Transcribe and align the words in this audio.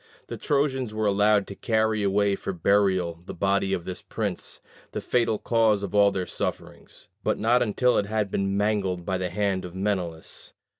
The 0.29 0.37
Trojans 0.37 0.95
were 0.95 1.05
allowed 1.05 1.45
to 1.45 1.53
carry 1.55 2.01
away 2.01 2.35
for 2.35 2.53
burial 2.53 3.19
the 3.23 3.35
body 3.35 3.71
of 3.71 3.85
this 3.85 4.01
prince, 4.01 4.59
the 4.93 4.99
fatal 4.99 5.37
cause 5.37 5.83
of 5.83 5.93
all 5.93 6.09
their 6.09 6.25
sufferings; 6.25 7.07
but 7.23 7.37
not 7.37 7.61
until 7.61 7.99
it 7.99 8.07
had 8.07 8.31
been 8.31 8.57
mangled 8.57 9.05
by 9.05 9.19
the 9.19 9.29
hand 9.29 9.63
of 9.63 9.75
Menelaus. 9.75 10.53